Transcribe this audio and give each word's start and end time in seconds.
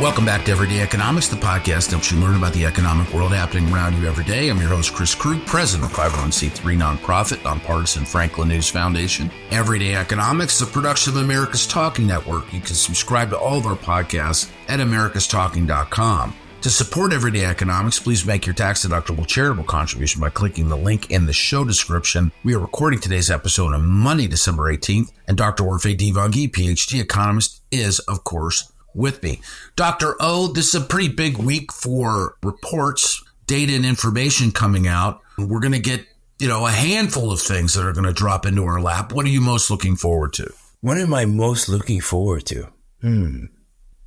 Welcome 0.00 0.26
back 0.26 0.44
to 0.44 0.52
Everyday 0.52 0.82
Economics, 0.82 1.28
the 1.28 1.36
podcast 1.36 1.86
that 1.86 1.92
helps 1.92 2.12
you 2.12 2.20
learn 2.20 2.36
about 2.36 2.52
the 2.52 2.66
economic 2.66 3.10
world 3.14 3.32
happening 3.32 3.72
around 3.72 3.96
you 3.96 4.06
every 4.06 4.24
day. 4.24 4.50
I'm 4.50 4.58
your 4.58 4.68
host, 4.68 4.92
Chris 4.92 5.14
Krug, 5.14 5.46
president 5.46 5.90
of 5.90 5.96
501c3 5.96 6.76
nonprofit, 6.76 7.42
nonpartisan 7.42 8.04
Franklin 8.04 8.48
News 8.48 8.68
Foundation. 8.68 9.30
Everyday 9.50 9.94
Economics 9.94 10.56
is 10.56 10.68
a 10.68 10.70
production 10.70 11.14
of 11.14 11.22
America's 11.22 11.66
Talking 11.66 12.06
Network. 12.06 12.52
You 12.52 12.60
can 12.60 12.74
subscribe 12.74 13.30
to 13.30 13.38
all 13.38 13.56
of 13.56 13.64
our 13.64 13.74
podcasts 13.74 14.52
at 14.68 14.80
americastalking.com. 14.80 16.34
To 16.60 16.70
support 16.70 17.14
Everyday 17.14 17.46
Economics, 17.46 17.98
please 17.98 18.26
make 18.26 18.44
your 18.44 18.54
tax 18.54 18.84
deductible 18.84 19.26
charitable 19.26 19.64
contribution 19.64 20.20
by 20.20 20.28
clicking 20.28 20.68
the 20.68 20.76
link 20.76 21.10
in 21.10 21.24
the 21.24 21.32
show 21.32 21.64
description. 21.64 22.32
We 22.44 22.54
are 22.54 22.58
recording 22.58 23.00
today's 23.00 23.30
episode 23.30 23.72
on 23.72 23.86
Monday, 23.86 24.26
December 24.26 24.70
18th, 24.70 25.10
and 25.26 25.38
Dr. 25.38 25.64
Orphe 25.64 25.96
Divounguy, 25.96 26.50
PhD 26.50 27.00
economist, 27.00 27.62
is, 27.70 27.98
of 28.00 28.24
course, 28.24 28.70
with 28.96 29.22
me. 29.22 29.40
Dr. 29.76 30.16
O, 30.20 30.48
this 30.48 30.74
is 30.74 30.82
a 30.82 30.84
pretty 30.84 31.08
big 31.08 31.36
week 31.36 31.72
for 31.72 32.36
reports, 32.42 33.22
data, 33.46 33.74
and 33.74 33.84
information 33.84 34.50
coming 34.50 34.88
out. 34.88 35.20
We're 35.38 35.60
going 35.60 35.72
to 35.72 35.78
get, 35.78 36.06
you 36.38 36.48
know, 36.48 36.66
a 36.66 36.70
handful 36.70 37.30
of 37.30 37.40
things 37.40 37.74
that 37.74 37.86
are 37.86 37.92
going 37.92 38.06
to 38.06 38.12
drop 38.12 38.46
into 38.46 38.64
our 38.64 38.80
lap. 38.80 39.12
What 39.12 39.26
are 39.26 39.30
you 39.30 39.40
most 39.40 39.70
looking 39.70 39.96
forward 39.96 40.32
to? 40.34 40.52
What 40.80 40.98
am 40.98 41.14
I 41.14 41.24
most 41.24 41.68
looking 41.68 42.00
forward 42.00 42.46
to? 42.46 42.68
Hmm. 43.00 43.44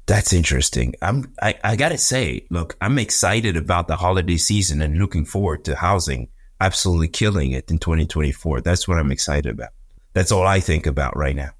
That's 0.05 0.33
interesting. 0.33 0.95
I'm 1.03 1.31
I, 1.39 1.53
I 1.63 1.75
gotta 1.75 1.99
say, 1.99 2.47
look, 2.49 2.75
I'm 2.81 2.97
excited 2.97 3.55
about 3.55 3.87
the 3.87 3.95
holiday 3.95 4.37
season 4.37 4.81
and 4.81 4.97
looking 4.97 5.23
forward 5.23 5.63
to 5.65 5.75
housing 5.75 6.29
absolutely 6.61 7.07
killing 7.07 7.51
it 7.51 7.69
in 7.71 7.77
2024. 7.77 8.61
That's 8.61 8.87
what 8.87 8.97
I'm 8.97 9.11
excited 9.11 9.53
about. 9.53 9.69
That's 10.13 10.31
all 10.31 10.45
I 10.45 10.59
think 10.59 10.85
about 10.85 11.15
right 11.15 11.35
now. 11.35 11.51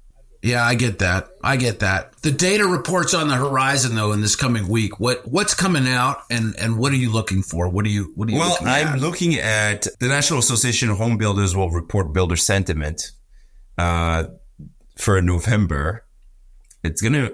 Yeah, 0.42 0.64
I 0.64 0.74
get 0.74 1.00
that. 1.00 1.28
I 1.44 1.56
get 1.56 1.80
that. 1.80 2.16
The 2.22 2.30
data 2.30 2.66
reports 2.66 3.12
on 3.12 3.28
the 3.28 3.36
horizon, 3.36 3.94
though, 3.94 4.12
in 4.12 4.22
this 4.22 4.36
coming 4.36 4.68
week. 4.68 4.98
What 4.98 5.28
what's 5.28 5.52
coming 5.52 5.86
out, 5.86 6.22
and 6.30 6.54
and 6.58 6.78
what 6.78 6.92
are 6.92 6.96
you 6.96 7.12
looking 7.12 7.42
for? 7.42 7.68
What 7.68 7.84
are 7.84 7.90
you 7.90 8.12
what 8.14 8.28
are 8.28 8.32
you? 8.32 8.38
Well, 8.38 8.50
looking 8.50 8.66
I'm 8.68 8.86
at? 8.88 9.00
looking 9.00 9.34
at 9.34 9.86
the 9.98 10.08
National 10.08 10.38
Association 10.38 10.88
of 10.88 10.96
Home 10.96 11.18
Builders 11.18 11.54
will 11.54 11.70
report 11.70 12.14
builder 12.14 12.36
sentiment 12.36 13.10
uh, 13.76 14.24
for 14.96 15.20
November. 15.20 16.06
It's 16.82 17.02
gonna. 17.02 17.32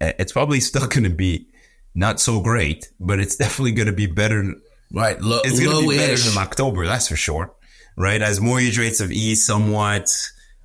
It's 0.00 0.32
probably 0.32 0.60
still 0.60 0.86
gonna 0.88 1.10
be 1.10 1.48
not 1.94 2.20
so 2.20 2.40
great, 2.40 2.88
but 3.00 3.18
it's 3.18 3.34
definitely 3.34 3.72
gonna 3.72 3.92
be 3.92 4.06
better. 4.06 4.54
right. 4.92 5.20
Low, 5.20 5.40
It's 5.42 5.58
gonna 5.58 5.88
be 5.88 5.96
better 5.96 6.16
than 6.16 6.38
October, 6.38 6.86
that's 6.86 7.08
for 7.08 7.16
sure. 7.16 7.52
Right, 7.98 8.20
as 8.22 8.40
mortgage 8.40 8.78
rates 8.78 8.98
have 9.00 9.10
eased 9.10 9.42
somewhat. 9.44 10.14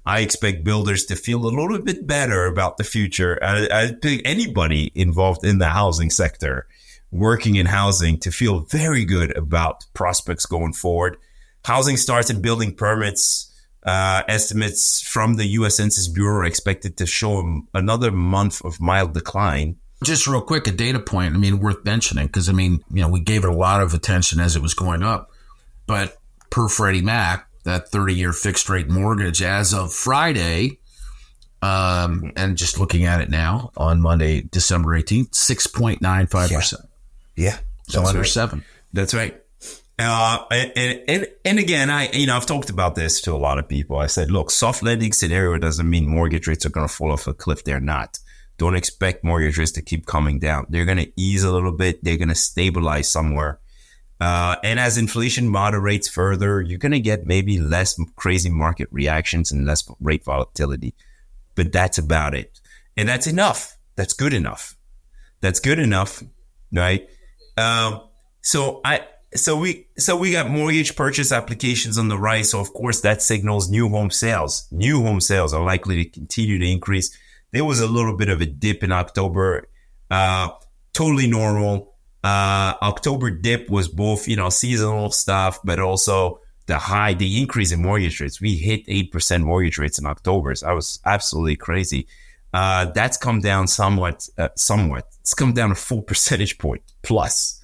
I 0.05 0.21
expect 0.21 0.63
builders 0.63 1.05
to 1.05 1.15
feel 1.15 1.45
a 1.45 1.49
little 1.49 1.79
bit 1.79 2.07
better 2.07 2.45
about 2.45 2.77
the 2.77 2.83
future. 2.83 3.37
I, 3.41 3.67
I 3.71 3.87
think 3.87 4.23
anybody 4.25 4.91
involved 4.95 5.45
in 5.45 5.59
the 5.59 5.69
housing 5.69 6.09
sector, 6.09 6.67
working 7.11 7.55
in 7.55 7.67
housing, 7.67 8.19
to 8.19 8.31
feel 8.31 8.61
very 8.61 9.05
good 9.05 9.35
about 9.37 9.85
prospects 9.93 10.45
going 10.45 10.73
forward. 10.73 11.17
Housing 11.65 11.97
starts 11.97 12.29
and 12.31 12.41
building 12.41 12.73
permits 12.73 13.51
uh, 13.83 14.23
estimates 14.27 15.01
from 15.01 15.35
the 15.35 15.45
U.S. 15.45 15.75
Census 15.75 16.07
Bureau 16.07 16.41
are 16.41 16.45
expected 16.45 16.97
to 16.97 17.05
show 17.05 17.61
another 17.73 18.11
month 18.11 18.63
of 18.63 18.79
mild 18.79 19.13
decline. 19.13 19.77
Just 20.03 20.25
real 20.25 20.41
quick, 20.41 20.65
a 20.67 20.71
data 20.71 20.99
point. 20.99 21.35
I 21.35 21.37
mean, 21.37 21.59
worth 21.59 21.85
mentioning 21.85 22.25
because 22.25 22.49
I 22.49 22.53
mean, 22.53 22.83
you 22.91 23.01
know, 23.01 23.09
we 23.09 23.19
gave 23.19 23.43
it 23.43 23.49
a 23.49 23.55
lot 23.55 23.81
of 23.81 23.93
attention 23.93 24.39
as 24.39 24.55
it 24.55 24.61
was 24.61 24.73
going 24.73 25.03
up, 25.03 25.31
but 25.85 26.17
per 26.49 26.67
Freddie 26.67 27.01
Mac, 27.01 27.47
that 27.63 27.91
30-year 27.91 28.33
fixed 28.33 28.69
rate 28.69 28.89
mortgage 28.89 29.41
as 29.41 29.73
of 29.73 29.93
Friday, 29.93 30.79
um, 31.61 32.31
and 32.35 32.57
just 32.57 32.79
looking 32.79 33.05
at 33.05 33.21
it 33.21 33.29
now 33.29 33.71
on 33.77 34.01
Monday, 34.01 34.41
December 34.41 34.99
18th, 34.99 35.29
6.95 35.31 36.53
percent. 36.53 36.81
Yeah, 37.35 37.57
So 37.87 37.99
that's 37.99 38.09
under 38.09 38.21
right. 38.21 38.27
seven. 38.29 38.63
That's 38.93 39.13
right. 39.13 39.37
Uh, 39.99 40.45
and, 40.51 41.03
and 41.07 41.27
and 41.45 41.59
again, 41.59 41.91
I 41.91 42.09
you 42.11 42.25
know 42.25 42.35
I've 42.35 42.47
talked 42.47 42.71
about 42.71 42.95
this 42.95 43.21
to 43.21 43.33
a 43.33 43.37
lot 43.37 43.59
of 43.59 43.69
people. 43.69 43.97
I 43.97 44.07
said, 44.07 44.31
look, 44.31 44.49
soft 44.49 44.81
landing 44.81 45.13
scenario 45.13 45.57
doesn't 45.59 45.87
mean 45.87 46.07
mortgage 46.07 46.47
rates 46.47 46.65
are 46.65 46.69
going 46.69 46.87
to 46.87 46.93
fall 46.93 47.11
off 47.11 47.27
a 47.27 47.33
cliff. 47.35 47.63
They're 47.63 47.79
not. 47.79 48.17
Don't 48.57 48.75
expect 48.75 49.23
mortgage 49.23 49.59
rates 49.59 49.71
to 49.73 49.81
keep 49.83 50.07
coming 50.07 50.39
down. 50.39 50.65
They're 50.69 50.85
going 50.85 50.97
to 50.97 51.11
ease 51.15 51.43
a 51.43 51.51
little 51.51 51.71
bit. 51.71 52.03
They're 52.03 52.17
going 52.17 52.29
to 52.29 52.35
stabilize 52.35 53.11
somewhere. 53.11 53.59
Uh, 54.21 54.55
and 54.63 54.79
as 54.79 54.99
inflation 54.99 55.47
moderates 55.47 56.07
further, 56.07 56.61
you're 56.61 56.77
going 56.77 56.91
to 56.91 56.99
get 56.99 57.25
maybe 57.25 57.59
less 57.59 57.99
crazy 58.15 58.51
market 58.51 58.87
reactions 58.91 59.51
and 59.51 59.65
less 59.65 59.89
rate 59.99 60.23
volatility. 60.23 60.93
But 61.55 61.71
that's 61.71 61.97
about 61.97 62.35
it. 62.35 62.61
And 62.95 63.09
that's 63.09 63.25
enough. 63.25 63.75
That's 63.95 64.13
good 64.13 64.31
enough. 64.31 64.77
That's 65.41 65.59
good 65.59 65.79
enough, 65.79 66.21
right? 66.71 67.09
Um, 67.57 68.01
so 68.41 68.79
I, 68.85 69.07
so 69.33 69.57
we, 69.57 69.87
so 69.97 70.15
we 70.15 70.31
got 70.31 70.51
mortgage 70.51 70.95
purchase 70.95 71.31
applications 71.31 71.97
on 71.97 72.07
the 72.07 72.17
rise. 72.17 72.51
So 72.51 72.59
of 72.59 72.73
course 72.73 73.01
that 73.01 73.23
signals 73.23 73.71
new 73.71 73.89
home 73.89 74.11
sales. 74.11 74.67
New 74.71 75.01
home 75.01 75.19
sales 75.19 75.51
are 75.51 75.65
likely 75.65 76.03
to 76.03 76.07
continue 76.07 76.59
to 76.59 76.69
increase. 76.69 77.17
There 77.53 77.65
was 77.65 77.79
a 77.79 77.87
little 77.87 78.15
bit 78.15 78.29
of 78.29 78.39
a 78.39 78.45
dip 78.45 78.83
in 78.83 78.91
October, 78.91 79.67
uh, 80.11 80.49
totally 80.93 81.25
normal. 81.25 81.95
Uh, 82.23 82.73
October 82.81 83.31
dip 83.31 83.69
was 83.69 83.87
both, 83.87 84.27
you 84.27 84.35
know, 84.35 84.49
seasonal 84.49 85.11
stuff, 85.11 85.59
but 85.63 85.79
also 85.79 86.39
the 86.67 86.77
high, 86.77 87.13
the 87.13 87.41
increase 87.41 87.71
in 87.71 87.81
mortgage 87.81 88.19
rates. 88.21 88.39
We 88.39 88.55
hit 88.55 88.85
8% 88.87 89.43
mortgage 89.43 89.77
rates 89.77 89.97
in 89.97 90.05
October. 90.05 90.53
So 90.55 90.67
that 90.67 90.73
was 90.73 90.99
absolutely 91.05 91.55
crazy. 91.55 92.07
Uh, 92.53 92.85
that's 92.85 93.17
come 93.17 93.39
down 93.39 93.67
somewhat, 93.67 94.27
uh, 94.37 94.49
somewhat. 94.55 95.07
It's 95.21 95.33
come 95.33 95.53
down 95.53 95.71
a 95.71 95.75
full 95.75 96.01
percentage 96.11 96.57
point 96.57 96.83
plus 97.01 97.61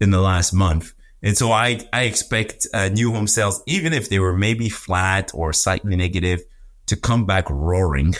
in 0.00 0.10
the 0.10 0.20
last 0.20 0.52
month. 0.52 0.94
And 1.22 1.36
so 1.36 1.50
I, 1.50 1.80
I 1.92 2.02
expect 2.02 2.66
uh, 2.72 2.88
new 2.88 3.12
home 3.12 3.26
sales, 3.26 3.62
even 3.66 3.92
if 3.92 4.08
they 4.08 4.20
were 4.20 4.36
maybe 4.36 4.68
flat 4.68 5.32
or 5.34 5.52
slightly 5.52 5.96
negative, 5.96 6.42
to 6.86 6.96
come 6.96 7.26
back 7.26 7.50
roaring 7.50 8.14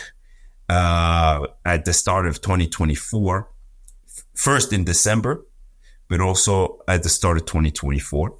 uh, 0.68 1.46
at 1.64 1.84
the 1.84 1.92
start 1.92 2.26
of 2.26 2.40
2024. 2.40 3.48
First 4.34 4.72
in 4.72 4.84
December, 4.84 5.46
but 6.08 6.20
also 6.20 6.78
at 6.88 7.02
the 7.02 7.08
start 7.08 7.36
of 7.36 7.46
2024. 7.46 8.36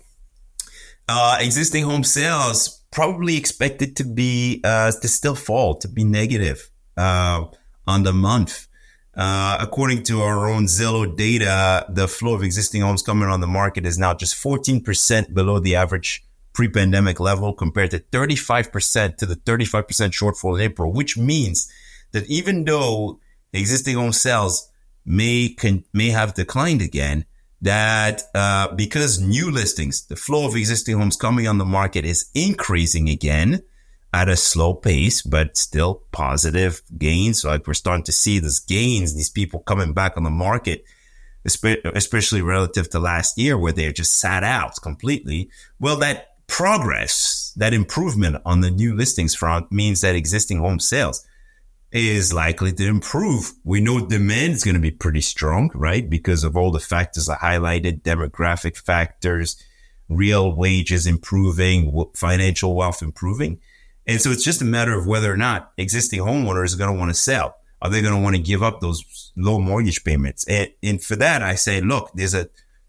Uh, 1.09 1.39
existing 1.41 1.84
home 1.84 2.05
sales 2.05 2.83
probably 2.91 3.37
expected 3.37 3.97
to 3.97 4.05
be 4.05 4.61
uh, 4.65 4.91
to 4.91 5.09
still 5.09 5.34
fall, 5.34 5.75
to 5.77 5.89
be 5.89 6.05
negative 6.05 6.71
uh, 6.97 7.45
on 7.87 8.03
the 8.03 8.12
month. 8.12 8.67
Uh, 9.15 9.56
according 9.61 10.03
to 10.05 10.21
our 10.21 10.49
own 10.49 10.67
Zillow 10.67 11.17
data, 11.17 11.84
the 11.89 12.06
flow 12.06 12.34
of 12.34 12.43
existing 12.43 12.83
homes 12.83 13.03
coming 13.03 13.29
on 13.29 13.41
the 13.41 13.47
market 13.47 13.85
is 13.85 13.99
now 13.99 14.15
just 14.15 14.37
14% 14.37 15.35
below 15.35 15.59
the 15.59 15.75
average 15.75 16.25
pre-pandemic 16.53 17.19
level 17.19 17.53
compared 17.53 17.91
to 17.91 17.99
35% 17.99 19.17
to 19.17 19.27
the 19.27 19.37
35% 19.37 19.83
shortfall 20.11 20.56
in 20.56 20.62
April, 20.62 20.93
which 20.93 21.17
means 21.17 21.71
that 22.12 22.27
even 22.27 22.65
though 22.65 23.19
existing 23.53 23.97
home 23.97 24.12
sales 24.12 24.71
may 25.05 25.56
may 25.93 26.11
have 26.11 26.35
declined 26.35 26.83
again, 26.83 27.25
that 27.61 28.23
uh, 28.35 28.75
because 28.75 29.21
new 29.21 29.51
listings, 29.51 30.07
the 30.07 30.17
flow 30.17 30.47
of 30.47 30.57
existing 30.57 30.99
homes 30.99 31.17
coming 31.17 31.47
on 31.49 31.59
the 31.59 31.65
market 31.65 32.05
is 32.05 32.31
increasing 32.35 33.09
again 33.09 33.63
at 34.13 34.29
a 34.29 34.37
slow 34.37 34.75
pace, 34.75 35.23
but 35.23 35.57
still 35.57 36.03
positive 36.13 36.83
gains. 36.97 37.45
Like 37.45 37.67
we're 37.67 37.75
starting 37.75 38.05
to 38.05 38.13
see 38.13 38.39
these 38.39 38.61
gains, 38.61 39.15
these 39.15 39.31
people 39.31 39.61
coming 39.61 39.93
back 39.93 40.17
on 40.17 40.23
the 40.23 40.31
market, 40.31 40.85
especially 41.45 42.43
relative 42.43 42.89
to 42.91 42.99
last 42.99 43.39
year 43.39 43.59
where 43.59 43.73
they 43.73 43.93
just 43.93 44.19
sat 44.19 44.45
out 44.45 44.75
completely. 44.83 45.51
Well, 45.79 45.97
that 45.97 46.29
progress, 46.47 47.53
that 47.57 47.75
improvement 47.75 48.41
on 48.47 48.61
the 48.61 48.71
new 48.71 48.95
listings 48.95 49.35
front 49.35 49.71
means 49.71 50.01
that 50.01 50.15
existing 50.15 50.59
home 50.59 50.81
sales 50.81 51.27
is 51.91 52.32
likely 52.32 52.72
to 52.72 52.87
improve. 52.87 53.53
We 53.65 53.81
know 53.81 54.06
demand 54.06 54.54
is 54.54 54.65
going 54.65 54.75
to 54.75 54.81
be 54.81 54.91
pretty 54.91 55.22
strong, 55.22 55.70
right? 55.75 56.08
Because 56.08 56.44
of 56.44 56.56
all 56.56 56.70
the 56.70 56.81
factors 56.81 57.29
I 57.29 57.37
highlighted, 57.37 58.02
demographic 58.02 58.76
factors, 58.76 59.62
real 60.08 60.55
wages 60.55 61.06
improving, 61.06 62.05
financial 62.14 62.75
wealth 62.75 63.02
improving. 63.02 63.61
And 64.06 64.20
so 64.20 64.31
it's 64.31 64.44
just 64.44 64.62
a 64.62 64.67
matter 64.67 64.99
of 64.99 65.06
whether 65.06 65.32
or 65.32 65.37
not 65.37 65.73
existing 65.76 66.20
homeowners 66.20 66.75
are 66.75 66.79
going 66.79 66.93
to 66.93 66.99
want 66.99 67.11
to 67.11 67.20
sell. 67.20 67.56
Are 67.81 67.91
they 67.91 68.02
going 68.02 68.14
to 68.14 68.20
want 68.20 68.37
to 68.37 68.43
give 68.43 68.62
up 68.62 68.81
those 68.81 69.32
low 69.37 69.58
mortgage 69.58 70.02
payments? 70.02 70.46
And, 70.49 70.70
and 70.82 71.02
for 71.02 71.17
that, 71.17 71.43
I 71.43 71.55
say, 71.55 71.81
look, 71.81 72.11
there's 72.14 72.34
a 72.34 72.49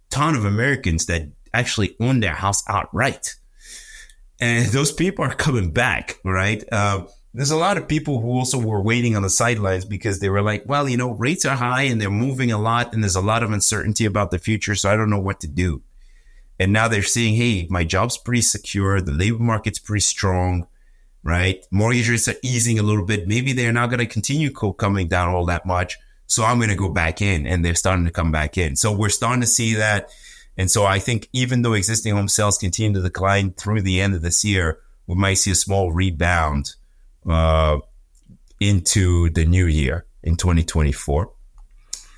ton 0.09 0.35
of 0.35 0.45
Americans 0.45 1.05
that 1.05 1.29
actually 1.53 1.95
own 1.99 2.19
their 2.21 2.33
house 2.33 2.63
outright. 2.67 3.35
And 4.39 4.67
those 4.67 4.91
people 4.91 5.25
are 5.25 5.35
coming 5.35 5.71
back, 5.71 6.19
right? 6.23 6.63
Uh, 6.71 7.05
there's 7.33 7.51
a 7.51 7.57
lot 7.57 7.77
of 7.77 7.87
people 7.87 8.21
who 8.21 8.31
also 8.31 8.57
were 8.57 8.81
waiting 8.81 9.15
on 9.15 9.21
the 9.21 9.29
sidelines 9.29 9.85
because 9.85 10.19
they 10.19 10.29
were 10.29 10.41
like, 10.41 10.63
well, 10.65 10.89
you 10.89 10.97
know, 10.97 11.11
rates 11.11 11.45
are 11.45 11.55
high 11.55 11.83
and 11.83 12.01
they're 12.01 12.09
moving 12.09 12.51
a 12.51 12.57
lot 12.57 12.93
and 12.93 13.03
there's 13.03 13.15
a 13.15 13.21
lot 13.21 13.43
of 13.43 13.51
uncertainty 13.51 14.05
about 14.05 14.31
the 14.31 14.39
future. 14.39 14.73
So 14.73 14.89
I 14.89 14.95
don't 14.95 15.11
know 15.11 15.19
what 15.19 15.39
to 15.41 15.47
do. 15.47 15.83
And 16.59 16.73
now 16.73 16.87
they're 16.87 17.03
seeing, 17.03 17.35
hey, 17.35 17.67
my 17.69 17.83
job's 17.83 18.17
pretty 18.17 18.41
secure. 18.41 18.99
The 18.99 19.11
labor 19.11 19.43
market's 19.43 19.79
pretty 19.79 20.01
strong, 20.01 20.67
right? 21.23 21.63
Mortgage 21.71 22.09
rates 22.09 22.27
are 22.27 22.35
easing 22.41 22.79
a 22.79 22.83
little 22.83 23.05
bit. 23.05 23.27
Maybe 23.27 23.53
they're 23.53 23.71
not 23.71 23.89
going 23.89 23.99
to 23.99 24.07
continue 24.07 24.51
co- 24.51 24.73
coming 24.73 25.07
down 25.07 25.29
all 25.29 25.45
that 25.45 25.65
much. 25.65 25.97
So 26.25 26.43
I'm 26.43 26.57
going 26.57 26.69
to 26.69 26.75
go 26.75 26.89
back 26.89 27.21
in 27.21 27.45
and 27.45 27.63
they're 27.63 27.75
starting 27.75 28.05
to 28.05 28.11
come 28.11 28.31
back 28.31 28.57
in. 28.57 28.75
So 28.75 28.91
we're 28.91 29.09
starting 29.09 29.41
to 29.41 29.47
see 29.47 29.75
that. 29.75 30.09
And 30.57 30.69
so 30.69 30.85
I 30.85 30.99
think 30.99 31.29
even 31.31 31.61
though 31.61 31.73
existing 31.73 32.13
home 32.13 32.27
sales 32.27 32.57
continue 32.57 32.93
to 32.93 33.01
decline 33.01 33.51
through 33.53 33.83
the 33.83 34.01
end 34.01 34.15
of 34.15 34.21
this 34.21 34.43
year, 34.43 34.79
we 35.07 35.15
might 35.15 35.35
see 35.35 35.51
a 35.51 35.55
small 35.55 35.91
rebound 35.91 36.75
uh, 37.27 37.79
into 38.59 39.29
the 39.29 39.45
new 39.45 39.65
year 39.65 40.05
in 40.23 40.35
2024. 40.35 41.31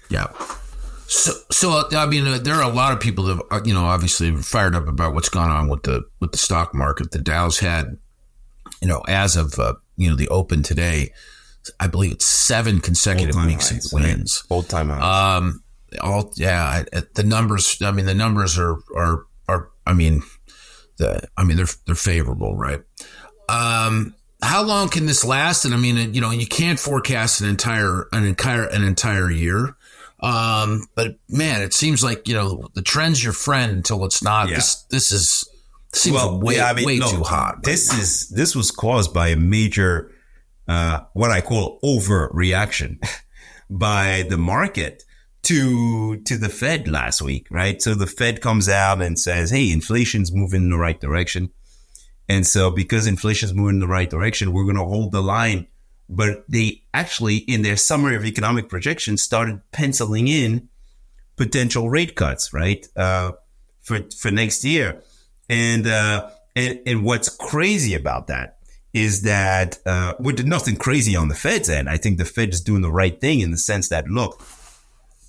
Yeah. 0.09 0.27
So, 1.07 1.33
so 1.51 1.83
I 1.92 2.06
mean, 2.06 2.25
uh, 2.25 2.38
there 2.38 2.56
are 2.56 2.63
a 2.63 2.74
lot 2.74 2.94
of 2.94 3.01
people 3.01 3.25
that 3.25 3.44
are, 3.51 3.62
you 3.65 3.74
know 3.74 3.83
obviously 3.83 4.33
fired 4.38 4.75
up 4.75 4.88
about 4.88 5.13
what's 5.13 5.27
gone 5.30 5.50
on 5.50 5.68
with 5.68 5.83
the 5.83 6.03
with 6.21 6.31
the 6.31 6.38
stock 6.38 6.74
market. 6.74 7.12
The 7.12 7.19
Dow's 7.19 7.59
had, 7.59 7.98
you 8.81 8.88
know, 8.88 9.01
as 9.07 9.36
of 9.36 9.59
uh, 9.59 9.74
you 9.98 10.09
know 10.09 10.15
the 10.15 10.30
open 10.30 10.63
today, 10.63 11.12
I 11.81 11.88
believe 11.88 12.13
it's 12.13 12.25
seven 12.25 12.80
consecutive 12.80 13.36
weeks 13.36 13.69
highs, 13.69 13.94
of 13.94 14.01
wins. 14.01 14.44
Old 14.50 14.69
time 14.69 14.88
highs. 14.88 15.42
Um, 15.42 15.63
all 16.01 16.31
yeah, 16.38 16.83
the 17.13 17.24
numbers. 17.24 17.81
I 17.81 17.92
mean, 17.92 18.06
the 18.06 18.15
numbers 18.15 18.57
are 18.57 18.77
are 18.95 19.25
are. 19.50 19.69
I 19.86 19.92
mean, 19.92 20.24
the 20.98 21.27
I 21.36 21.44
mean 21.44 21.57
they're 21.57 21.68
they're 21.86 21.95
favorable, 21.95 22.56
right? 22.56 22.81
Um, 23.50 24.15
how 24.42 24.64
long 24.64 24.90
can 24.90 25.06
this 25.06 25.24
last? 25.24 25.66
And 25.66 25.74
I 25.74 25.78
mean, 25.78 26.14
you 26.14 26.22
know, 26.22 26.32
you 26.32 26.48
can't 26.48 26.80
forecast 26.80 27.42
an 27.42 27.50
entire 27.50 28.08
an 28.12 28.26
entire 28.26 28.66
an 28.66 28.84
entire 28.84 29.30
year. 29.30 29.76
Um, 30.20 30.86
but 30.96 31.16
man, 31.30 31.62
it 31.62 31.74
seems 31.74 32.04
like 32.04 32.28
you 32.28 32.36
know 32.36 32.68
the 32.74 32.82
trend's 32.82 33.24
your 33.24 33.34
friend 33.34 33.72
until 33.72 34.06
it's 34.06 34.24
not. 34.24 34.50
Yeah. 34.50 34.56
This 34.56 34.84
this 34.84 35.12
is 35.12 35.50
seems 35.94 36.16
well, 36.16 36.40
way 36.40 36.58
yeah, 36.58 36.68
I 36.68 36.74
mean, 36.74 36.86
way 36.86 36.98
no, 36.98 37.10
too 37.10 37.24
hot. 37.24 37.64
This 37.64 37.94
is 37.94 38.30
this 38.30 38.56
was 38.56 38.72
caused 38.72 39.14
by 39.14 39.30
a 39.30 39.36
major 39.36 40.12
uh, 40.68 41.02
what 41.14 41.32
I 41.32 41.42
call 41.42 41.80
overreaction 41.84 43.04
by 43.70 44.26
the 44.30 44.38
market 44.38 45.04
to 45.44 46.18
to 46.18 46.38
the 46.38 46.50
Fed 46.50 46.88
last 46.88 47.22
week, 47.22 47.48
right? 47.50 47.82
So 47.82 47.96
the 47.96 48.08
Fed 48.08 48.42
comes 48.42 48.70
out 48.70 49.02
and 49.02 49.20
says, 49.20 49.50
"Hey, 49.52 49.72
inflation's 49.72 50.32
moving 50.32 50.64
in 50.64 50.70
the 50.70 50.78
right 50.78 51.00
direction." 51.00 51.52
And 52.30 52.48
so 52.48 52.72
because 52.72 53.08
inflation 53.08 53.50
is 53.50 53.54
moving 53.54 53.76
in 53.76 53.80
the 53.80 53.88
right 53.88 54.10
direction, 54.10 54.54
we're 54.54 54.64
going 54.64 54.78
to 54.78 54.86
hold 54.86 55.12
the 55.12 55.22
line 55.22 55.68
but 56.12 56.44
they 56.50 56.84
actually, 56.94 57.38
in 57.38 57.62
their 57.62 57.78
summary 57.78 58.18
of 58.18 58.26
economic 58.26 58.68
projections, 58.68 59.24
started 59.24 59.62
penciling 59.72 60.28
in 60.28 60.68
potential 61.38 61.90
rate 61.90 62.16
cuts, 62.16 62.54
right, 62.54 62.86
uh, 62.98 63.32
for 63.80 64.02
for 64.18 64.30
next 64.30 64.66
year. 64.66 65.02
And 65.50 65.88
uh, 65.88 66.30
and 66.54 66.82
and 66.86 67.06
what's 67.06 67.30
crazy 67.30 67.96
about 67.96 68.28
that 68.28 68.58
is 68.94 69.22
that 69.22 69.80
uh, 69.86 70.16
well, 70.20 70.36
nothing 70.44 70.76
crazy 70.76 71.16
on 71.16 71.30
the 71.30 71.36
Fed's 71.36 71.70
end. 71.70 71.90
I 71.90 71.96
think 71.96 72.18
the 72.18 72.26
Fed 72.26 72.50
is 72.50 72.60
doing 72.60 72.82
the 72.82 72.92
right 72.92 73.20
thing 73.22 73.40
in 73.40 73.52
the 73.52 73.58
sense 73.58 73.88
that 73.88 74.08
look. 74.10 74.42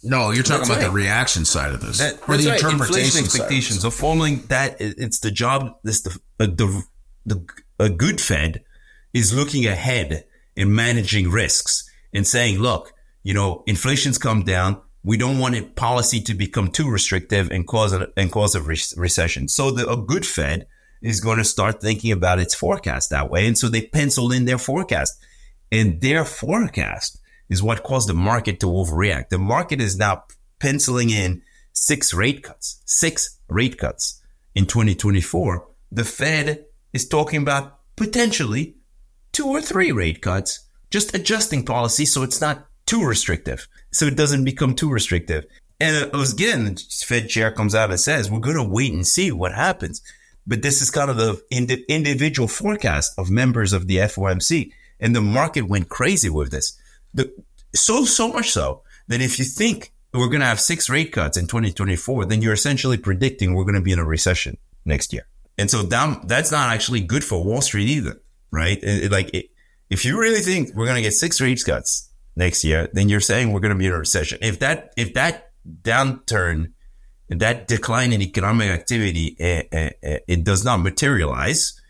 No, 0.03 0.31
you're 0.31 0.43
talking 0.43 0.59
that's 0.59 0.71
about 0.71 0.79
right. 0.83 0.87
the 0.87 0.91
reaction 0.91 1.45
side 1.45 1.73
of 1.73 1.81
this, 1.81 1.99
that, 1.99 2.15
or 2.29 2.37
the 2.37 2.49
right. 2.49 2.55
interpretation 2.55 3.25
expectations. 3.25 3.85
of 3.85 3.95
following 3.95 4.43
that, 4.49 4.77
it's 4.81 5.21
the 5.21 5.31
job. 5.31 5.77
This 5.85 6.03
the 6.03 6.19
uh, 6.41 6.47
the 6.47 6.83
the 7.25 7.47
a 7.79 7.89
good 7.89 8.21
Fed 8.21 8.65
is 9.13 9.35
looking 9.35 9.67
ahead 9.67 10.25
and 10.57 10.75
managing 10.75 11.31
risks 11.31 11.89
and 12.13 12.27
saying, 12.27 12.59
look, 12.59 12.93
you 13.23 13.35
know, 13.35 13.63
inflation's 13.67 14.19
come 14.19 14.43
down. 14.43 14.81
We 15.05 15.17
don't 15.17 15.39
want 15.39 15.55
it 15.55 15.75
policy 15.75 16.21
to 16.23 16.35
become 16.35 16.71
too 16.71 16.91
restrictive 16.91 17.51
and 17.51 17.67
cause 17.67 17.93
a, 17.93 18.09
and 18.17 18.31
cause 18.31 18.55
a 18.55 18.63
re- 18.63 18.77
recession. 18.97 19.49
So 19.49 19.71
the, 19.71 19.89
a 19.89 19.97
good 19.97 20.27
Fed 20.27 20.67
is 21.01 21.21
going 21.21 21.39
to 21.39 21.45
start 21.45 21.81
thinking 21.81 22.13
about 22.13 22.39
its 22.39 22.55
forecast 22.55 23.11
that 23.11 23.31
way. 23.31 23.47
And 23.47 23.59
so 23.59 23.69
they 23.69 23.83
pencil 23.83 24.31
in 24.31 24.45
their 24.45 24.59
forecast 24.59 25.21
and 25.73 26.01
their 26.01 26.25
forecast 26.25 27.19
is 27.49 27.63
what 27.63 27.83
caused 27.83 28.09
the 28.09 28.15
market 28.15 28.61
to 28.61 28.67
overreact. 28.67 29.29
The 29.29 29.39
market 29.39 29.81
is 29.81 29.97
now 29.97 30.25
penciling 30.59 31.11
in 31.11 31.43
six 31.73 32.15
rate 32.15 32.43
cuts, 32.43 32.83
six 32.87 33.39
rate 33.49 33.79
cuts 33.79 34.23
in 34.55 34.67
2024. 34.67 35.69
The 35.91 36.05
Fed 36.05 36.65
is 36.93 37.09
talking 37.09 37.43
about 37.43 37.79
potentially 37.97 38.77
two 39.33 39.47
or 39.47 39.61
three 39.61 39.93
rate 39.93 40.23
cuts, 40.23 40.61
just 40.91 41.15
adjusting 41.15 41.65
policy 41.65 42.05
so 42.05 42.23
it's 42.23 42.41
not 42.41 42.67
too 42.87 43.05
restrictive, 43.05 43.67
so 43.91 44.07
it 44.07 44.17
doesn't 44.17 44.45
become 44.45 44.75
too 44.75 44.91
restrictive. 44.91 45.45
And 45.81 46.11
again, 46.15 46.65
the 46.65 47.05
Fed 47.05 47.29
chair 47.29 47.51
comes 47.51 47.75
out 47.75 47.91
and 47.91 47.99
says, 47.99 48.31
we're 48.31 48.39
going 48.39 48.57
to 48.57 48.63
wait 48.63 48.93
and 48.93 49.07
see 49.07 49.33
what 49.33 49.53
happens. 49.53 50.01
But 50.47 50.63
this 50.63 50.81
is 50.81 50.91
kind 50.91 51.11
of 51.11 51.17
the 51.17 51.43
indi- 51.51 51.85
individual 51.89 52.49
forecast 52.49 53.13
of 53.19 53.31
members 53.31 53.73
of 53.73 53.87
the 53.87 53.97
FOMC. 53.97 54.73
And 55.01 55.17
the 55.17 55.21
market 55.21 55.63
went 55.63 55.89
crazy 55.89 56.31
with 56.31 56.51
this. 56.51 56.79
The, 57.15 57.33
so, 57.75 58.05
so 58.05 58.29
much 58.29 58.51
so 58.51 58.83
that 59.09 59.21
if 59.21 59.39
you 59.39 59.45
think 59.45 59.93
we're 60.13 60.29
going 60.29 60.41
to 60.41 60.47
have 60.47 60.61
six 60.61 60.91
rate 60.91 61.13
cuts 61.13 61.37
in 61.37 61.47
2024, 61.47 62.27
then 62.27 62.43
you're 62.43 62.53
essentially 62.53 62.99
predicting 62.99 63.55
we're 63.55 63.65
going 63.65 63.75
to 63.75 63.81
be 63.81 63.93
in 63.93 63.99
a 63.99 64.05
recession 64.05 64.59
next 64.85 65.13
year. 65.13 65.27
And 65.59 65.71
so 65.71 65.87
down, 65.87 66.27
that's 66.27 66.51
not 66.51 66.71
actually 66.71 67.01
good 67.01 67.25
for 67.25 67.43
Wall 67.45 67.61
Street 67.61 67.89
either 67.89 68.23
right? 68.53 68.79
It, 68.81 69.05
it, 69.05 69.13
like, 69.13 69.35
it, 69.35 69.47
if 69.91 70.05
you 70.05 70.21
really 70.21 70.41
think 70.41 70.77
we're 70.77 70.87
going 70.87 70.97
to 70.97 71.03
get 71.03 71.15
six 71.15 71.41
rate 71.41 71.63
cuts 71.67 72.09
next 72.37 72.63
year, 72.63 72.89
then 72.93 73.09
you're 73.09 73.21
saying 73.21 73.53
we're 73.53 73.61
going 73.61 73.73
to 73.73 73.79
be 73.79 73.87
in 73.87 73.93
a 73.93 73.99
recession. 73.99 74.39
If 74.43 74.61
that, 74.61 74.93
if 74.97 75.15
that 75.15 75.51
downturn, 75.83 76.73
that 77.29 77.67
decline 77.67 78.13
in 78.13 78.23
economic 78.23 78.71
activity, 78.71 79.37
it, 79.39 79.69
eh, 79.73 79.77
eh, 79.77 79.91
eh, 80.03 80.19
it 80.29 80.45
does 80.45 80.65
not 80.65 80.79
materialize, 80.79 81.81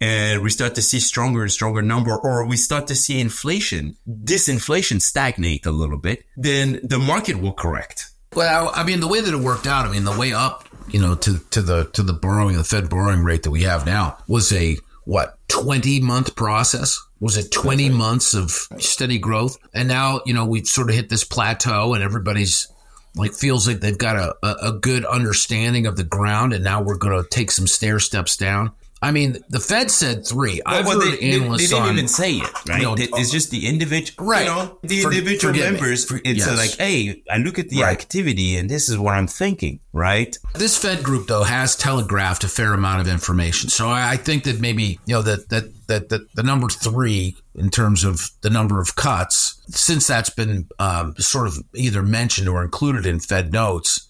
and 0.00 0.42
we 0.42 0.50
start 0.50 0.74
to 0.76 0.82
see 0.82 1.00
stronger 1.00 1.42
and 1.42 1.52
stronger 1.52 1.82
number, 1.82 2.16
or 2.16 2.46
we 2.46 2.56
start 2.56 2.86
to 2.86 2.94
see 2.94 3.20
inflation, 3.20 3.96
disinflation 4.08 5.00
stagnate 5.00 5.66
a 5.66 5.70
little 5.70 5.98
bit, 5.98 6.24
then 6.36 6.80
the 6.82 6.98
market 6.98 7.40
will 7.40 7.52
correct. 7.52 8.06
Well, 8.34 8.70
I 8.74 8.84
mean, 8.84 9.00
the 9.00 9.08
way 9.08 9.20
that 9.20 9.34
it 9.34 9.40
worked 9.40 9.66
out, 9.66 9.86
I 9.86 9.92
mean, 9.92 10.04
the 10.04 10.16
way 10.16 10.32
up, 10.32 10.68
you 10.88 11.00
know, 11.00 11.14
to 11.16 11.38
to 11.50 11.62
the 11.62 11.84
to 11.92 12.02
the 12.02 12.12
borrowing, 12.12 12.56
the 12.56 12.64
Fed 12.64 12.88
borrowing 12.88 13.24
rate 13.24 13.42
that 13.42 13.50
we 13.50 13.62
have 13.62 13.86
now 13.86 14.18
was 14.28 14.52
a 14.52 14.76
what 15.04 15.36
20 15.48 16.00
month 16.00 16.36
process 16.36 17.02
was 17.20 17.36
it 17.36 17.50
20 17.50 17.88
right. 17.88 17.96
months 17.96 18.34
of 18.34 18.50
steady 18.78 19.18
growth 19.18 19.58
and 19.74 19.88
now 19.88 20.20
you 20.26 20.34
know 20.34 20.44
we've 20.44 20.66
sort 20.66 20.88
of 20.88 20.94
hit 20.94 21.08
this 21.08 21.24
plateau 21.24 21.94
and 21.94 22.04
everybody's 22.04 22.68
like 23.16 23.32
feels 23.32 23.66
like 23.66 23.80
they've 23.80 23.98
got 23.98 24.16
a, 24.16 24.34
a, 24.46 24.68
a 24.68 24.72
good 24.72 25.04
understanding 25.04 25.86
of 25.86 25.96
the 25.96 26.04
ground 26.04 26.52
and 26.52 26.62
now 26.62 26.82
we're 26.82 26.98
going 26.98 27.20
to 27.20 27.28
take 27.28 27.50
some 27.50 27.66
stair 27.66 27.98
steps 27.98 28.36
down 28.36 28.70
I 29.02 29.12
mean, 29.12 29.38
the 29.48 29.60
Fed 29.60 29.90
said 29.90 30.26
three. 30.26 30.60
I've 30.66 30.84
well, 30.84 31.00
heard 31.00 31.18
they, 31.18 31.32
analysts 31.32 31.70
they, 31.70 31.76
they 31.76 31.80
didn't 31.80 31.88
on, 31.88 31.94
even 31.94 32.08
say 32.08 32.34
it, 32.34 32.68
right? 32.68 32.80
You 32.80 32.86
know, 32.86 32.94
it's 32.98 33.30
just 33.30 33.50
the 33.50 33.66
individual, 33.66 34.26
right? 34.26 34.44
You 34.44 34.50
know, 34.50 34.78
the 34.82 35.00
For, 35.00 35.12
individual 35.12 35.54
members. 35.54 36.04
For, 36.04 36.16
it's 36.16 36.46
yes. 36.46 36.56
like, 36.56 36.78
hey, 36.78 37.22
I 37.30 37.38
look 37.38 37.58
at 37.58 37.70
the 37.70 37.80
right. 37.80 37.92
activity, 37.92 38.56
and 38.56 38.68
this 38.68 38.90
is 38.90 38.98
what 38.98 39.14
I'm 39.14 39.26
thinking, 39.26 39.80
right? 39.94 40.36
This 40.54 40.76
Fed 40.76 41.02
group 41.02 41.28
though 41.28 41.44
has 41.44 41.76
telegraphed 41.76 42.44
a 42.44 42.48
fair 42.48 42.74
amount 42.74 43.00
of 43.00 43.08
information, 43.08 43.70
so 43.70 43.88
I, 43.88 44.12
I 44.12 44.16
think 44.16 44.44
that 44.44 44.60
maybe 44.60 44.98
you 45.06 45.14
know 45.14 45.22
that 45.22 45.48
that 45.48 45.86
that, 45.86 46.10
that 46.10 46.34
the 46.34 46.42
number 46.42 46.68
three 46.68 47.36
in 47.54 47.70
terms 47.70 48.04
of 48.04 48.30
the 48.42 48.50
number 48.50 48.80
of 48.80 48.96
cuts, 48.96 49.62
since 49.68 50.06
that's 50.06 50.30
been 50.30 50.68
um, 50.78 51.14
sort 51.16 51.46
of 51.46 51.58
either 51.74 52.02
mentioned 52.02 52.50
or 52.50 52.62
included 52.62 53.06
in 53.06 53.18
Fed 53.18 53.50
notes. 53.50 54.08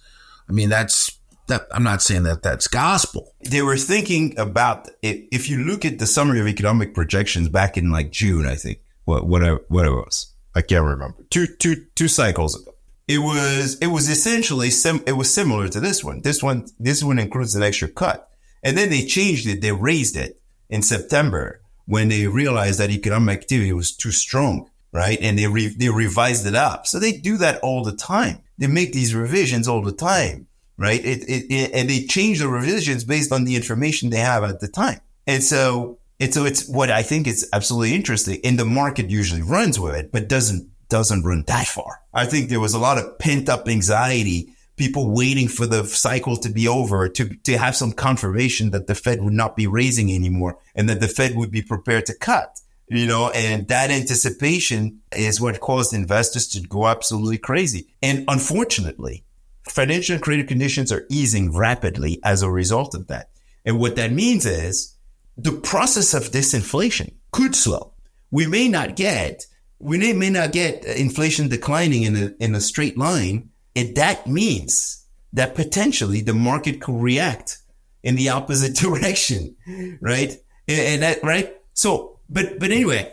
I 0.49 0.53
mean, 0.53 0.69
that's 0.69 1.20
that 1.51 1.67
I'm 1.71 1.83
not 1.83 2.03
saying 2.03 2.23
that 2.25 2.43
that's 2.43 2.67
gospel. 2.67 3.35
They 3.45 3.63
were 3.63 3.77
thinking 3.77 4.39
about 4.39 4.89
it. 5.03 5.29
If 5.31 5.51
you 5.51 5.59
look 5.59 5.85
at 5.85 5.99
the 5.99 6.07
summary 6.07 6.41
of 6.41 6.49
economic 6.49 6.95
projections 6.95 7.49
back 7.49 7.77
in 7.77 7.91
like 7.91 8.11
June, 8.11 8.47
I 8.47 8.57
think 8.57 8.81
what 9.05 9.27
what 9.27 9.43
what 9.71 9.85
it 9.85 9.91
was, 9.91 10.35
I 10.55 10.63
can't 10.63 10.85
remember. 10.85 11.25
Two 11.31 11.47
two 11.47 11.87
two 11.95 12.09
cycles 12.09 12.61
ago. 12.61 12.73
It 13.07 13.19
was 13.19 13.77
it 13.81 13.89
was 13.89 14.09
essentially 14.09 14.71
sim, 14.71 15.03
it 15.07 15.13
was 15.13 15.33
similar 15.33 15.69
to 15.69 15.81
this 15.81 16.03
one. 16.03 16.23
This 16.23 16.43
one 16.43 16.67
this 16.79 17.05
one 17.05 17.19
includes 17.19 17.55
an 17.55 17.63
extra 17.63 17.89
cut, 17.89 18.29
and 18.63 18.79
then 18.79 18.91
they 18.91 19.05
changed 19.05 19.47
it. 19.47 19.61
They 19.61 19.73
raised 19.73 20.17
it 20.17 20.41
in 20.69 20.83
September 20.83 21.61
when 21.87 22.09
they 22.09 22.29
realized 22.29 22.79
that 22.79 22.91
economic 22.91 23.39
activity 23.39 23.73
was 23.73 23.97
too 23.97 24.13
strong, 24.13 24.71
right? 24.93 25.19
And 25.21 25.37
they 25.37 25.49
re, 25.49 25.67
they 25.67 25.89
revised 25.89 26.47
it 26.47 26.55
up. 26.55 26.87
So 26.87 27.01
they 27.01 27.13
do 27.13 27.37
that 27.39 27.59
all 27.63 27.83
the 27.83 27.97
time. 27.97 28.43
They 28.59 28.69
make 28.69 28.93
these 28.93 29.15
revisions 29.15 29.67
all 29.67 29.83
the 29.83 29.91
time 29.93 30.47
right? 30.81 31.05
It, 31.05 31.23
it, 31.29 31.53
it, 31.53 31.71
and 31.75 31.91
they 31.91 32.05
change 32.05 32.39
the 32.39 32.49
revisions 32.49 33.05
based 33.05 33.33
on 33.33 33.45
the 33.45 33.55
information 33.55 34.09
they 34.09 34.17
have 34.17 34.43
at 34.43 34.61
the 34.61 34.67
time. 34.67 35.01
And 35.27 35.45
so, 35.45 35.99
and 36.19 36.33
so 36.33 36.47
it's 36.47 36.67
what 36.67 36.91
I 36.91 37.03
think 37.03 37.27
is 37.27 37.49
absolutely 37.53 37.95
interesting. 37.95 38.41
And 38.43 38.59
the 38.59 38.65
market 38.65 39.11
usually 39.11 39.43
runs 39.43 39.79
with 39.79 39.95
it, 39.95 40.11
but 40.11 40.29
doesn't, 40.29 40.71
doesn't 40.89 41.23
run 41.23 41.45
that 41.49 41.67
far. 41.67 42.01
I 42.15 42.25
think 42.25 42.49
there 42.49 42.61
was 42.61 42.73
a 42.73 42.79
lot 42.79 42.97
of 42.97 43.19
pent 43.19 43.51
up 43.51 43.69
anxiety, 43.69 44.55
people 44.77 45.15
waiting 45.15 45.49
for 45.49 45.67
the 45.67 45.85
cycle 45.85 46.39
to 46.39 46.49
be 46.49 46.67
over 46.67 47.11
to, 47.11 47.29
to 47.29 47.59
have 47.59 47.77
some 47.77 47.93
confirmation 47.93 48.71
that 48.71 48.87
the 48.87 48.95
Fed 48.95 49.23
would 49.23 49.35
not 49.35 49.57
be 49.57 49.67
raising 49.67 50.11
anymore 50.11 50.59
and 50.75 50.89
that 50.89 51.01
the 51.01 51.09
Fed 51.09 51.37
would 51.37 51.51
be 51.51 51.63
prepared 51.63 52.07
to 52.07 52.15
cut 52.15 52.59
you 52.93 53.07
know, 53.07 53.31
and 53.31 53.69
that 53.69 53.91
anticipation 53.91 55.01
is 55.17 55.41
what 55.41 55.61
caused 55.61 55.95
investors 55.95 56.49
to 56.49 56.61
go 56.61 56.89
absolutely 56.89 57.39
crazy. 57.39 57.87
And 58.03 58.25
unfortunately, 58.27 59.23
financial 59.71 60.15
and 60.15 60.23
credit 60.23 60.49
conditions 60.49 60.93
are 60.93 61.07
easing 61.09 61.55
rapidly 61.57 62.21
as 62.25 62.43
a 62.43 62.51
result 62.51 62.95
of 62.95 63.07
that. 63.09 63.31
And 63.65 63.79
what 63.79 63.97
that 63.97 64.13
means 64.13 64.47
is 64.47 64.95
the 65.37 65.53
process 65.53 66.15
of 66.15 66.31
disinflation 66.31 67.15
could 67.31 67.55
slow. 67.55 67.95
We 68.31 68.47
may 68.47 68.69
not 68.69 68.97
get 68.97 69.47
we 69.81 70.13
may 70.13 70.31
not 70.31 70.53
get 70.53 70.85
inflation 70.85 71.49
declining 71.49 72.03
in 72.03 72.17
a, 72.17 72.35
in 72.39 72.55
a 72.55 72.61
straight 72.61 72.99
line. 72.99 73.49
And 73.75 73.97
that 73.97 74.27
means 74.27 75.07
that 75.33 75.55
potentially 75.55 76.21
the 76.21 76.35
market 76.35 76.81
could 76.81 77.01
react 77.01 77.59
in 78.03 78.15
the 78.15 78.29
opposite 78.29 78.75
direction, 78.77 79.57
right? 80.01 80.37
And 80.69 81.03
that, 81.03 81.23
right? 81.25 81.57
So, 81.73 82.21
but, 82.29 82.59
but 82.59 82.71
anyway, 82.71 83.13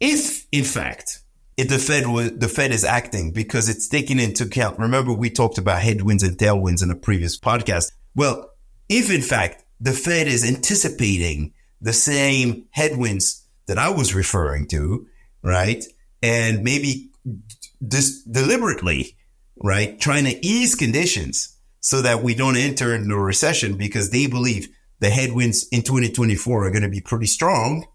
if 0.00 0.46
in 0.50 0.64
fact, 0.64 1.20
the 1.68 1.78
Fed 1.78 2.06
was, 2.06 2.36
the 2.36 2.48
Fed 2.48 2.72
is 2.72 2.84
acting 2.84 3.32
because 3.32 3.68
it's 3.68 3.88
taking 3.88 4.18
into 4.18 4.44
account, 4.44 4.78
remember 4.78 5.12
we 5.12 5.30
talked 5.30 5.58
about 5.58 5.82
headwinds 5.82 6.22
and 6.22 6.36
tailwinds 6.36 6.82
in 6.82 6.90
a 6.90 6.96
previous 6.96 7.38
podcast. 7.38 7.92
Well, 8.14 8.50
if 8.88 9.10
in 9.10 9.22
fact 9.22 9.64
the 9.80 9.92
Fed 9.92 10.28
is 10.28 10.44
anticipating 10.44 11.52
the 11.80 11.92
same 11.92 12.66
headwinds 12.70 13.46
that 13.66 13.78
I 13.78 13.90
was 13.90 14.14
referring 14.14 14.68
to, 14.68 15.06
right? 15.42 15.84
And 16.22 16.62
maybe 16.62 17.10
deliberately, 18.30 19.16
right? 19.56 20.00
Trying 20.00 20.24
to 20.24 20.46
ease 20.46 20.74
conditions 20.74 21.56
so 21.80 22.00
that 22.02 22.22
we 22.22 22.34
don't 22.34 22.56
enter 22.56 22.94
into 22.94 23.14
a 23.14 23.18
recession 23.18 23.76
because 23.76 24.10
they 24.10 24.26
believe 24.26 24.68
the 25.00 25.10
headwinds 25.10 25.66
in 25.68 25.82
2024 25.82 26.66
are 26.66 26.70
going 26.70 26.82
to 26.82 26.88
be 26.88 27.00
pretty 27.00 27.26
strong, 27.26 27.86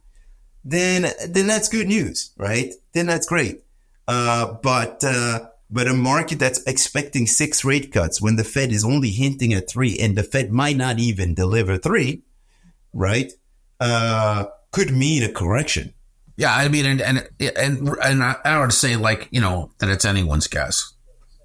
then, 0.70 1.12
then 1.28 1.48
that's 1.48 1.70
good 1.70 1.88
news, 1.88 2.32
right? 2.38 2.74
Then 2.94 3.06
that's 3.06 3.26
great. 3.26 3.64
Uh, 4.08 4.54
but, 4.62 5.04
uh, 5.04 5.50
but 5.70 5.88
a 5.88 5.94
market 5.94 6.40
that's 6.40 6.64
expecting 6.66 7.28
six 7.28 7.66
rate 7.66 7.92
cuts 7.92 8.22
when 8.22 8.38
the 8.38 8.44
Fed 8.44 8.72
is 8.72 8.86
only 8.86 9.10
hinting 9.10 9.54
at 9.54 9.70
three 9.70 9.98
and 10.00 10.18
the 10.18 10.24
Fed 10.24 10.52
might 10.52 10.78
not 10.78 11.00
even 11.00 11.34
deliver 11.34 11.78
three, 11.78 12.24
right? 12.94 13.32
Uh, 13.80 14.46
could 14.72 14.92
mean 14.92 15.24
a 15.24 15.32
correction. 15.32 15.94
Yeah, 16.38 16.56
I 16.56 16.68
mean, 16.68 16.86
and 16.86 17.02
and 17.02 17.28
and, 17.40 17.90
and 18.04 18.24
I 18.24 18.60
would 18.60 18.72
say 18.72 18.96
like 18.96 19.28
you 19.32 19.42
know 19.42 19.72
that 19.80 19.90
it's 19.90 20.06
anyone's 20.06 20.48
guess, 20.48 20.94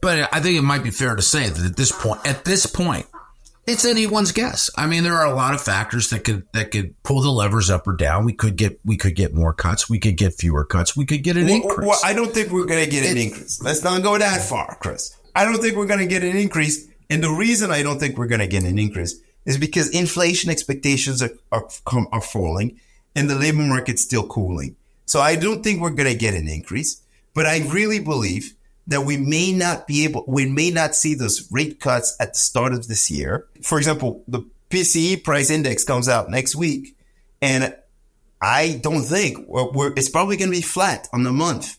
but 0.03 0.29
I 0.33 0.41
think 0.41 0.59
it 0.59 0.63
might 0.63 0.83
be 0.83 0.91
fair 0.91 1.17
to 1.17 1.23
say 1.23 1.49
that 1.49 1.65
at 1.65 1.77
this 1.77 1.91
point, 1.91 2.21
at 2.27 2.45
this 2.45 2.67
point, 2.67 3.07
it's 3.67 3.85
anyone's 3.85 4.33
guess. 4.33 4.71
I 4.77 4.87
mean, 4.87 5.05
there 5.05 5.15
are 5.15 5.27
a 5.27 5.35
lot 5.35 5.55
of 5.55 5.61
factors 5.61 6.11
that 6.11 6.25
could 6.25 6.47
that 6.53 6.71
could 6.71 7.01
pull 7.03 7.23
the 7.23 7.31
levers 7.31 7.71
up 7.71 7.87
or 7.87 7.95
down. 7.95 8.25
We 8.25 8.33
could 8.33 8.57
get 8.57 8.81
we 8.85 8.97
could 8.97 9.15
get 9.15 9.35
more 9.35 9.53
cuts. 9.53 9.89
We 9.89 9.99
could 9.99 10.17
get 10.17 10.35
fewer 10.35 10.65
cuts. 10.65 10.97
We 10.97 11.07
could 11.07 11.23
get 11.23 11.37
an 11.37 11.47
well, 11.47 11.55
increase. 11.55 11.89
Well, 11.89 12.01
I 12.05 12.13
don't 12.13 12.33
think 12.33 12.51
we're 12.51 12.67
going 12.67 12.85
to 12.85 12.91
get 12.91 13.05
an 13.05 13.17
increase. 13.17 13.63
Let's 13.63 13.85
not 13.85 14.03
go 14.03 14.19
that 14.19 14.43
far, 14.43 14.77
Chris. 14.81 15.17
I 15.35 15.45
don't 15.45 15.61
think 15.61 15.77
we're 15.77 15.87
going 15.87 16.01
to 16.01 16.07
get 16.07 16.25
an 16.25 16.37
increase. 16.37 16.89
And 17.09 17.23
the 17.23 17.31
reason 17.31 17.71
I 17.71 17.83
don't 17.83 17.99
think 17.99 18.17
we're 18.17 18.27
going 18.27 18.41
to 18.41 18.47
get 18.47 18.65
an 18.65 18.79
increase 18.79 19.21
is 19.45 19.59
because 19.59 19.91
inflation 19.91 20.51
expectations 20.51 21.23
are, 21.23 21.31
are, 21.51 21.69
are 22.13 22.21
falling 22.21 22.81
and 23.15 23.29
the 23.29 23.35
labor 23.35 23.59
market's 23.59 24.03
still 24.03 24.27
cooling. 24.27 24.77
So 25.07 25.21
I 25.21 25.37
don't 25.37 25.63
think 25.63 25.81
we're 25.81 25.91
going 25.91 26.11
to 26.11 26.19
get 26.19 26.35
an 26.35 26.49
increase, 26.49 27.03
but 27.35 27.47
I 27.47 27.59
really 27.69 27.99
believe 27.99 28.55
that 28.87 29.03
we 29.03 29.17
may 29.17 29.53
not 29.53 29.87
be 29.87 30.05
able, 30.05 30.25
we 30.27 30.47
may 30.47 30.71
not 30.71 30.95
see 30.95 31.15
those 31.15 31.51
rate 31.53 31.81
cuts 31.81 32.17
at 32.19 32.33
the 32.33 32.39
start 32.39 32.73
of 32.73 32.89
this 32.89 33.11
year. 33.11 33.47
For 33.63 33.79
example, 33.79 34.25
the 34.27 34.43
PCE 34.71 35.23
price 35.23 35.51
index 35.51 35.85
comes 35.85 36.09
out 36.09 36.31
next 36.31 36.57
week 36.57 36.97
and 37.41 37.75
I 38.41 38.81
don't 38.83 39.03
think 39.03 39.47
we're, 39.47 39.71
we're, 39.71 39.93
it's 39.95 40.09
probably 40.09 40.37
going 40.37 40.51
to 40.51 40.57
be 40.57 40.63
flat 40.63 41.09
on 41.13 41.23
the 41.23 41.33
month, 41.33 41.79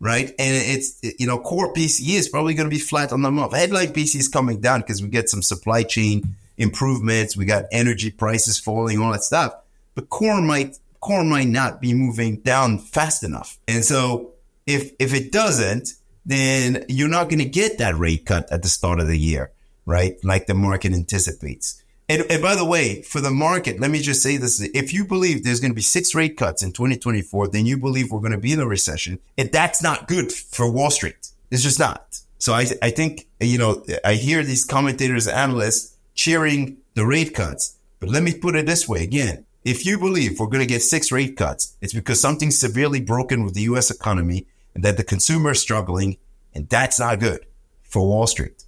right? 0.00 0.28
And 0.28 0.34
it's, 0.38 0.98
you 1.02 1.26
know, 1.26 1.38
core 1.38 1.72
PCE 1.72 2.14
is 2.14 2.28
probably 2.28 2.54
going 2.54 2.68
to 2.68 2.74
be 2.74 2.80
flat 2.80 3.12
on 3.12 3.22
the 3.22 3.30
month. 3.30 3.54
Headline 3.54 3.88
PCE 3.88 4.16
is 4.16 4.28
coming 4.28 4.60
down 4.60 4.80
because 4.80 5.02
we 5.02 5.08
get 5.08 5.28
some 5.28 5.42
supply 5.42 5.84
chain 5.84 6.34
improvements. 6.56 7.36
We 7.36 7.44
got 7.44 7.66
energy 7.70 8.10
prices 8.10 8.58
falling, 8.58 9.00
all 9.00 9.12
that 9.12 9.22
stuff. 9.22 9.54
But 9.94 10.08
core 10.08 10.40
might 10.40 10.78
core 11.00 11.24
might 11.24 11.48
not 11.48 11.80
be 11.80 11.94
moving 11.94 12.36
down 12.36 12.78
fast 12.78 13.22
enough. 13.22 13.58
And 13.66 13.84
so 13.84 14.32
if 14.66 14.92
if 14.98 15.14
it 15.14 15.32
doesn't, 15.32 15.94
then 16.30 16.84
you're 16.88 17.08
not 17.08 17.28
going 17.28 17.38
to 17.38 17.44
get 17.44 17.78
that 17.78 17.96
rate 17.96 18.26
cut 18.26 18.50
at 18.52 18.62
the 18.62 18.68
start 18.68 19.00
of 19.00 19.06
the 19.06 19.18
year, 19.18 19.52
right? 19.86 20.16
Like 20.22 20.46
the 20.46 20.54
market 20.54 20.92
anticipates. 20.92 21.82
And, 22.08 22.24
and 22.28 22.42
by 22.42 22.56
the 22.56 22.64
way, 22.64 23.02
for 23.02 23.20
the 23.20 23.30
market, 23.30 23.78
let 23.78 23.90
me 23.90 24.00
just 24.00 24.22
say 24.22 24.36
this. 24.36 24.60
If 24.74 24.92
you 24.92 25.04
believe 25.04 25.44
there's 25.44 25.60
going 25.60 25.70
to 25.70 25.76
be 25.76 25.80
six 25.80 26.14
rate 26.14 26.36
cuts 26.36 26.62
in 26.62 26.72
2024, 26.72 27.48
then 27.48 27.66
you 27.66 27.78
believe 27.78 28.10
we're 28.10 28.20
going 28.20 28.32
to 28.32 28.38
be 28.38 28.52
in 28.52 28.58
a 28.60 28.66
recession. 28.66 29.20
And 29.38 29.52
that's 29.52 29.82
not 29.82 30.08
good 30.08 30.32
for 30.32 30.70
Wall 30.70 30.90
Street. 30.90 31.30
It's 31.50 31.62
just 31.62 31.78
not. 31.78 32.20
So 32.38 32.52
I, 32.52 32.66
I 32.82 32.90
think, 32.90 33.28
you 33.38 33.58
know, 33.58 33.84
I 34.04 34.14
hear 34.14 34.42
these 34.42 34.64
commentators, 34.64 35.26
and 35.26 35.36
analysts 35.36 35.96
cheering 36.14 36.78
the 36.94 37.06
rate 37.06 37.34
cuts. 37.34 37.76
But 38.00 38.08
let 38.08 38.22
me 38.22 38.34
put 38.34 38.56
it 38.56 38.66
this 38.66 38.88
way 38.88 39.02
again. 39.04 39.46
If 39.64 39.84
you 39.84 39.98
believe 39.98 40.40
we're 40.40 40.46
going 40.46 40.60
to 40.60 40.66
get 40.66 40.82
six 40.82 41.12
rate 41.12 41.36
cuts, 41.36 41.76
it's 41.80 41.92
because 41.92 42.20
something's 42.20 42.58
severely 42.58 43.00
broken 43.00 43.44
with 43.44 43.54
the 43.54 43.62
U.S. 43.62 43.90
economy 43.90 44.46
and 44.74 44.84
that 44.84 44.96
the 44.96 45.04
consumer 45.04 45.52
is 45.52 45.60
struggling, 45.60 46.16
and 46.54 46.68
that's 46.68 47.00
not 47.00 47.20
good 47.20 47.46
for 47.82 48.06
Wall 48.06 48.26
Street. 48.26 48.64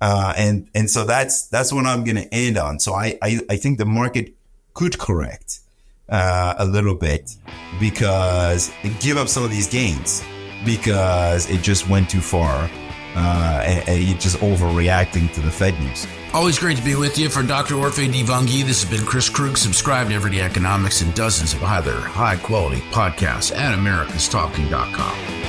Uh, 0.00 0.34
and 0.36 0.68
and 0.74 0.90
so 0.90 1.04
that's 1.04 1.46
that's 1.46 1.72
what 1.72 1.86
I'm 1.86 2.04
going 2.04 2.16
to 2.16 2.34
end 2.34 2.58
on. 2.58 2.80
So 2.80 2.94
I, 2.94 3.18
I, 3.22 3.40
I 3.48 3.56
think 3.56 3.78
the 3.78 3.86
market 3.86 4.34
could 4.74 4.98
correct 4.98 5.60
uh, 6.08 6.54
a 6.58 6.64
little 6.64 6.94
bit 6.94 7.36
because 7.80 8.70
give 9.00 9.16
up 9.16 9.28
some 9.28 9.44
of 9.44 9.50
these 9.50 9.68
gains 9.68 10.22
because 10.64 11.48
it 11.48 11.62
just 11.62 11.88
went 11.88 12.10
too 12.10 12.20
far 12.20 12.68
uh, 13.14 13.62
and, 13.64 13.88
and 13.88 14.02
you're 14.02 14.18
just 14.18 14.38
overreacting 14.38 15.32
to 15.34 15.40
the 15.40 15.50
Fed 15.50 15.78
news. 15.80 16.06
Always 16.32 16.58
great 16.58 16.76
to 16.76 16.84
be 16.84 16.96
with 16.96 17.16
you. 17.16 17.28
For 17.28 17.42
Dr. 17.42 17.74
Orphe 17.74 18.08
Divounguy, 18.12 18.64
this 18.64 18.82
has 18.82 18.90
been 18.90 19.06
Chris 19.06 19.28
Krug. 19.28 19.56
Subscribe 19.56 20.08
to 20.08 20.14
Everyday 20.14 20.40
Economics 20.40 21.00
and 21.00 21.14
dozens 21.14 21.54
of 21.54 21.62
other 21.62 22.00
high 22.00 22.36
quality 22.36 22.80
podcasts 22.90 23.54
at 23.54 23.78
americastalking.com. 23.78 25.44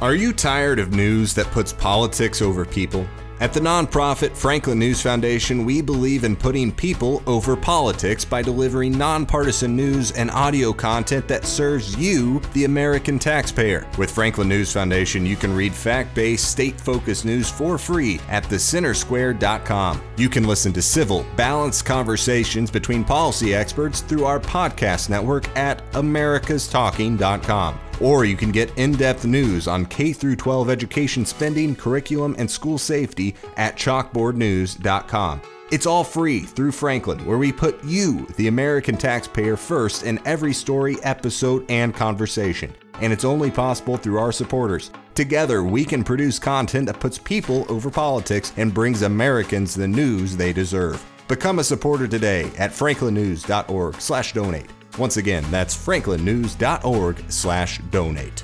Are 0.00 0.14
you 0.14 0.32
tired 0.32 0.78
of 0.78 0.94
news 0.94 1.34
that 1.34 1.46
puts 1.46 1.74
politics 1.74 2.40
over 2.40 2.64
people? 2.64 3.06
At 3.40 3.54
the 3.54 3.60
nonprofit 3.60 4.36
Franklin 4.36 4.78
News 4.78 5.00
Foundation, 5.00 5.64
we 5.64 5.80
believe 5.80 6.24
in 6.24 6.36
putting 6.36 6.70
people 6.70 7.22
over 7.26 7.56
politics 7.56 8.22
by 8.22 8.42
delivering 8.42 8.98
nonpartisan 8.98 9.74
news 9.74 10.10
and 10.10 10.30
audio 10.30 10.74
content 10.74 11.26
that 11.28 11.46
serves 11.46 11.96
you, 11.96 12.40
the 12.52 12.66
American 12.66 13.18
taxpayer. 13.18 13.88
With 13.96 14.10
Franklin 14.10 14.46
News 14.46 14.74
Foundation, 14.74 15.24
you 15.24 15.36
can 15.36 15.56
read 15.56 15.72
fact 15.72 16.14
based, 16.14 16.50
state 16.50 16.78
focused 16.78 17.24
news 17.24 17.50
for 17.50 17.78
free 17.78 18.20
at 18.28 18.44
thecentersquare.com. 18.44 20.02
You 20.18 20.28
can 20.28 20.46
listen 20.46 20.74
to 20.74 20.82
civil, 20.82 21.24
balanced 21.34 21.86
conversations 21.86 22.70
between 22.70 23.04
policy 23.04 23.54
experts 23.54 24.02
through 24.02 24.26
our 24.26 24.38
podcast 24.38 25.08
network 25.08 25.48
at 25.56 25.90
americastalking.com 25.92 27.80
or 28.00 28.24
you 28.24 28.36
can 28.36 28.50
get 28.50 28.76
in-depth 28.76 29.24
news 29.24 29.68
on 29.68 29.86
K 29.86 30.12
through 30.12 30.36
12 30.36 30.70
education 30.70 31.24
spending, 31.24 31.76
curriculum, 31.76 32.34
and 32.38 32.50
school 32.50 32.78
safety 32.78 33.36
at 33.56 33.76
chalkboardnews.com. 33.76 35.42
It's 35.70 35.86
all 35.86 36.02
free 36.02 36.40
through 36.40 36.72
Franklin, 36.72 37.24
where 37.24 37.38
we 37.38 37.52
put 37.52 37.84
you, 37.84 38.26
the 38.36 38.48
American 38.48 38.96
taxpayer, 38.96 39.56
first 39.56 40.02
in 40.02 40.18
every 40.24 40.52
story, 40.52 40.96
episode, 41.04 41.64
and 41.70 41.94
conversation. 41.94 42.74
And 43.00 43.12
it's 43.12 43.24
only 43.24 43.52
possible 43.52 43.96
through 43.96 44.18
our 44.18 44.32
supporters. 44.32 44.90
Together, 45.14 45.62
we 45.62 45.84
can 45.84 46.02
produce 46.02 46.40
content 46.40 46.86
that 46.86 46.98
puts 46.98 47.18
people 47.18 47.66
over 47.68 47.88
politics 47.88 48.52
and 48.56 48.74
brings 48.74 49.02
Americans 49.02 49.74
the 49.74 49.86
news 49.86 50.36
they 50.36 50.52
deserve. 50.52 51.04
Become 51.28 51.60
a 51.60 51.64
supporter 51.64 52.08
today 52.08 52.50
at 52.58 52.72
franklinnews.org/donate. 52.72 54.79
Once 54.98 55.16
again, 55.16 55.44
that's 55.50 55.76
franklinnews.org 55.76 57.24
slash 57.28 57.78
donate. 57.90 58.42